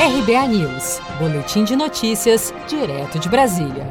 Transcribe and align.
RBA 0.00 0.48
News, 0.48 0.98
Boletim 1.18 1.62
de 1.62 1.76
Notícias, 1.76 2.54
direto 2.66 3.18
de 3.18 3.28
Brasília. 3.28 3.86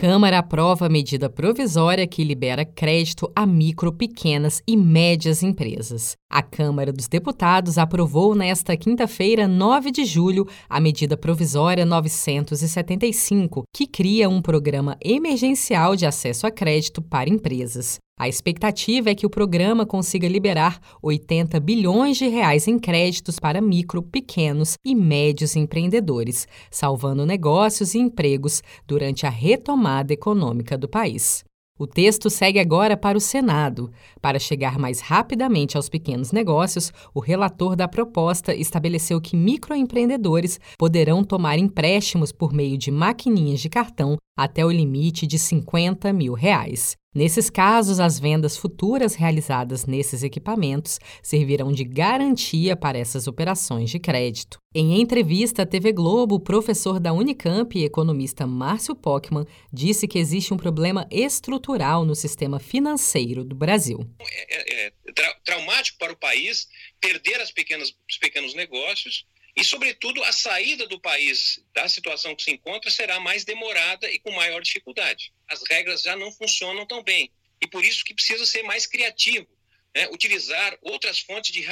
Câmara 0.00 0.40
aprova 0.40 0.88
medida 0.88 1.30
provisória 1.30 2.08
que 2.08 2.24
libera 2.24 2.64
crédito 2.64 3.30
a 3.32 3.46
micro, 3.46 3.92
pequenas 3.92 4.60
e 4.66 4.76
médias 4.76 5.44
empresas. 5.44 6.16
A 6.28 6.42
Câmara 6.42 6.92
dos 6.92 7.06
Deputados 7.06 7.78
aprovou 7.78 8.34
nesta 8.34 8.76
quinta-feira, 8.76 9.46
9 9.46 9.92
de 9.92 10.04
julho, 10.04 10.44
a 10.68 10.80
medida 10.80 11.16
provisória 11.16 11.86
975, 11.86 13.62
que 13.72 13.86
cria 13.86 14.28
um 14.28 14.42
programa 14.42 14.96
emergencial 15.00 15.94
de 15.94 16.04
acesso 16.04 16.48
a 16.48 16.50
crédito 16.50 17.00
para 17.00 17.30
empresas. 17.30 18.00
A 18.22 18.28
expectativa 18.28 19.10
é 19.10 19.16
que 19.16 19.26
o 19.26 19.28
programa 19.28 19.84
consiga 19.84 20.28
liberar 20.28 20.78
80 21.02 21.58
bilhões 21.58 22.16
de 22.16 22.28
reais 22.28 22.68
em 22.68 22.78
créditos 22.78 23.40
para 23.40 23.60
micro, 23.60 24.00
pequenos 24.00 24.76
e 24.84 24.94
médios 24.94 25.56
empreendedores, 25.56 26.46
salvando 26.70 27.26
negócios 27.26 27.96
e 27.96 27.98
empregos 27.98 28.62
durante 28.86 29.26
a 29.26 29.28
retomada 29.28 30.12
econômica 30.12 30.78
do 30.78 30.88
país. 30.88 31.42
O 31.76 31.84
texto 31.84 32.30
segue 32.30 32.60
agora 32.60 32.96
para 32.96 33.18
o 33.18 33.20
Senado. 33.20 33.90
Para 34.20 34.38
chegar 34.38 34.78
mais 34.78 35.00
rapidamente 35.00 35.76
aos 35.76 35.88
pequenos 35.88 36.30
negócios, 36.30 36.92
o 37.12 37.18
relator 37.18 37.74
da 37.74 37.88
proposta 37.88 38.54
estabeleceu 38.54 39.20
que 39.20 39.36
microempreendedores 39.36 40.60
poderão 40.78 41.24
tomar 41.24 41.58
empréstimos 41.58 42.30
por 42.30 42.52
meio 42.52 42.78
de 42.78 42.92
maquininhas 42.92 43.58
de 43.58 43.68
cartão 43.68 44.16
até 44.36 44.64
o 44.64 44.70
limite 44.70 45.26
de 45.26 45.38
50 45.38 46.12
mil 46.12 46.32
reais. 46.32 46.96
Nesses 47.14 47.50
casos, 47.50 48.00
as 48.00 48.18
vendas 48.18 48.56
futuras 48.56 49.14
realizadas 49.14 49.84
nesses 49.84 50.22
equipamentos 50.22 50.98
servirão 51.22 51.70
de 51.70 51.84
garantia 51.84 52.74
para 52.74 52.98
essas 52.98 53.26
operações 53.26 53.90
de 53.90 53.98
crédito. 53.98 54.58
Em 54.74 54.98
entrevista 54.98 55.62
à 55.62 55.66
TV 55.66 55.92
Globo, 55.92 56.36
o 56.36 56.40
professor 56.40 56.98
da 56.98 57.12
Unicamp 57.12 57.78
e 57.78 57.84
economista 57.84 58.46
Márcio 58.46 58.96
Pockmann 58.96 59.46
disse 59.70 60.08
que 60.08 60.18
existe 60.18 60.54
um 60.54 60.56
problema 60.56 61.06
estrutural 61.10 62.06
no 62.06 62.14
sistema 62.14 62.58
financeiro 62.58 63.44
do 63.44 63.54
Brasil. 63.54 64.00
É, 64.18 64.56
é, 64.56 64.86
é 64.86 64.92
tra 65.14 65.34
traumático 65.44 65.98
para 65.98 66.14
o 66.14 66.16
país 66.16 66.66
perder 66.98 67.42
as 67.42 67.50
pequenas, 67.50 67.94
os 68.08 68.16
pequenos 68.16 68.54
negócios 68.54 69.26
e, 69.54 69.62
sobretudo, 69.62 70.22
a 70.24 70.32
saída 70.32 70.86
do 70.86 70.98
país 70.98 71.62
da 71.74 71.88
situação 71.88 72.34
que 72.34 72.42
se 72.42 72.50
encontra 72.50 72.90
será 72.90 73.20
mais 73.20 73.44
demorada 73.44 74.10
e 74.10 74.18
com 74.18 74.30
maior 74.30 74.62
dificuldade. 74.62 75.32
As 75.48 75.62
regras 75.68 76.02
já 76.02 76.16
não 76.16 76.32
funcionam 76.32 76.86
tão 76.86 77.02
bem 77.02 77.30
e 77.60 77.66
por 77.66 77.84
isso 77.84 78.04
que 78.04 78.14
precisa 78.14 78.44
ser 78.46 78.62
mais 78.62 78.86
criativo, 78.86 79.46
né? 79.94 80.08
utilizar 80.08 80.76
outras 80.82 81.20
fontes 81.20 81.52
de, 81.52 81.64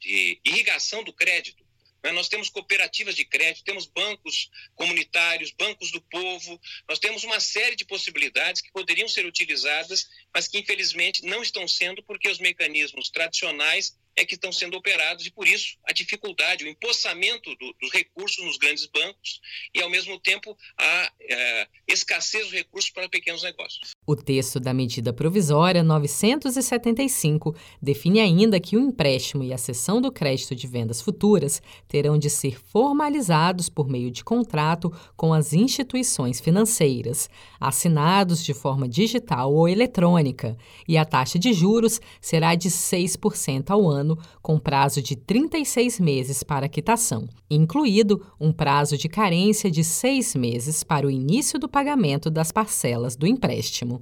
de 0.00 0.40
irrigação 0.44 1.04
do 1.04 1.12
crédito. 1.12 1.64
Né? 2.02 2.12
Nós 2.12 2.28
temos 2.28 2.48
cooperativas 2.48 3.14
de 3.14 3.24
crédito, 3.24 3.64
temos 3.64 3.86
bancos 3.86 4.50
comunitários, 4.74 5.52
bancos 5.52 5.92
do 5.92 6.00
povo, 6.00 6.60
nós 6.88 6.98
temos 6.98 7.24
uma 7.24 7.38
série 7.40 7.76
de 7.76 7.84
possibilidades 7.84 8.62
que 8.62 8.72
poderiam 8.72 9.08
ser 9.08 9.26
utilizadas, 9.26 10.08
mas 10.34 10.48
que 10.48 10.58
infelizmente 10.58 11.24
não 11.24 11.42
estão 11.42 11.68
sendo 11.68 12.02
porque 12.02 12.28
os 12.28 12.38
mecanismos 12.38 13.10
tradicionais 13.10 13.96
é 14.16 14.24
que 14.24 14.34
estão 14.34 14.52
sendo 14.52 14.76
operados 14.76 15.26
e 15.26 15.30
por 15.30 15.46
isso 15.46 15.78
a 15.84 15.92
dificuldade, 15.92 16.64
o 16.64 16.68
empossamento 16.68 17.54
do, 17.56 17.72
dos 17.80 17.90
recursos 17.92 18.44
nos 18.44 18.56
grandes 18.56 18.86
bancos 18.86 19.40
e 19.74 19.82
ao 19.82 19.90
mesmo 19.90 20.18
tempo 20.18 20.56
a 20.78 21.12
é, 21.20 21.68
escassez 21.86 22.44
dos 22.44 22.52
recursos 22.52 22.90
para 22.90 23.08
pequenos 23.08 23.42
negócios. 23.42 23.90
O 24.06 24.16
texto 24.16 24.58
da 24.58 24.74
medida 24.74 25.12
provisória 25.12 25.82
975 25.82 27.54
define 27.80 28.20
ainda 28.20 28.60
que 28.60 28.76
o 28.76 28.80
empréstimo 28.80 29.44
e 29.44 29.52
a 29.52 29.58
cessão 29.58 30.00
do 30.00 30.10
crédito 30.10 30.54
de 30.54 30.66
vendas 30.66 31.00
futuras 31.00 31.62
terão 31.86 32.18
de 32.18 32.28
ser 32.28 32.60
formalizados 32.60 33.68
por 33.68 33.88
meio 33.88 34.10
de 34.10 34.24
contrato 34.24 34.92
com 35.16 35.32
as 35.32 35.52
instituições 35.52 36.40
financeiras, 36.40 37.28
assinados 37.60 38.42
de 38.44 38.54
forma 38.54 38.88
digital 38.88 39.52
ou 39.52 39.68
eletrônica, 39.68 40.56
e 40.88 40.96
a 40.96 41.04
taxa 41.04 41.38
de 41.38 41.52
juros 41.52 42.00
será 42.20 42.54
de 42.54 42.68
6% 42.68 43.70
ao 43.70 43.88
ano, 43.88 44.18
com 44.42 44.58
prazo 44.58 45.02
de 45.02 45.16
36 45.16 46.00
meses 46.00 46.42
para 46.42 46.68
quitação, 46.68 47.28
incluído 47.50 48.24
um 48.40 48.52
prazo 48.52 48.96
de 48.96 49.08
carência 49.08 49.59
de 49.68 49.82
seis 49.82 50.36
meses 50.36 50.84
para 50.84 51.08
o 51.08 51.10
início 51.10 51.58
do 51.58 51.68
pagamento 51.68 52.30
das 52.30 52.52
parcelas 52.52 53.16
do 53.16 53.26
empréstimo. 53.26 54.00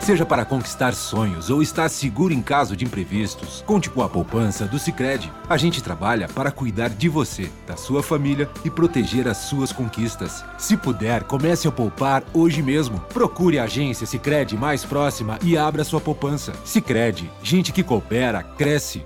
Seja 0.00 0.26
para 0.26 0.44
conquistar 0.44 0.92
sonhos 0.92 1.48
ou 1.48 1.62
estar 1.62 1.88
seguro 1.88 2.34
em 2.34 2.42
caso 2.42 2.76
de 2.76 2.84
imprevistos, 2.84 3.64
conte 3.66 3.88
com 3.88 4.02
a 4.02 4.08
poupança 4.10 4.66
do 4.66 4.78
Sicredi. 4.78 5.32
A 5.48 5.56
gente 5.56 5.82
trabalha 5.82 6.28
para 6.28 6.50
cuidar 6.50 6.90
de 6.90 7.08
você, 7.08 7.50
da 7.66 7.74
sua 7.74 8.02
família 8.02 8.46
e 8.62 8.70
proteger 8.70 9.26
as 9.26 9.38
suas 9.38 9.72
conquistas. 9.72 10.44
Se 10.58 10.76
puder, 10.76 11.24
comece 11.24 11.66
a 11.66 11.72
poupar 11.72 12.22
hoje 12.34 12.60
mesmo. 12.60 13.00
Procure 13.14 13.58
a 13.58 13.64
agência 13.64 14.06
Sicredi 14.06 14.58
mais 14.58 14.84
próxima 14.84 15.38
e 15.42 15.56
abra 15.56 15.84
sua 15.84 16.02
poupança. 16.02 16.52
Sicredi, 16.66 17.30
gente 17.42 17.72
que 17.72 17.82
coopera 17.82 18.42
cresce 18.42 19.02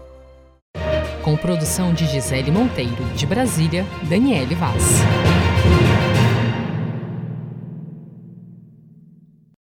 com 1.28 1.36
produção 1.36 1.92
de 1.92 2.06
Gisele 2.06 2.50
Monteiro. 2.50 3.04
De 3.14 3.26
Brasília, 3.26 3.86
Daniele 4.08 4.54
Vaz. 4.54 4.82